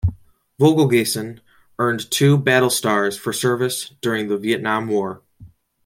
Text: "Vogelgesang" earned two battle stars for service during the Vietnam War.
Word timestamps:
"Vogelgesang" 0.59 1.41
earned 1.77 2.09
two 2.09 2.35
battle 2.35 2.71
stars 2.71 3.19
for 3.19 3.31
service 3.31 3.91
during 4.01 4.29
the 4.29 4.37
Vietnam 4.39 4.87
War. 4.87 5.21